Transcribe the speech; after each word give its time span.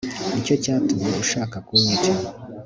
Nicyo 0.31 0.55
cyatumye 0.63 1.07
ushaka 1.23 1.57
kunyica 1.67 2.11